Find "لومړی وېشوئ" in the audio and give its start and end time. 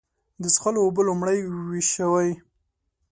1.09-2.29